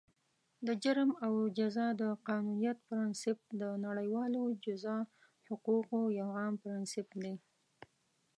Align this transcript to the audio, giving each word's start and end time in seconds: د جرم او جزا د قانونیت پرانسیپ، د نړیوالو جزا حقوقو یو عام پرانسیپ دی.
د 0.65 0.67
جرم 0.83 1.09
او 1.25 1.33
جزا 1.57 1.87
د 2.01 2.03
قانونیت 2.27 2.77
پرانسیپ، 2.87 3.37
د 3.61 3.63
نړیوالو 3.85 4.41
جزا 4.65 4.97
حقوقو 5.47 5.99
یو 6.19 6.29
عام 6.39 6.53
پرانسیپ 6.63 7.09
دی. 7.23 7.35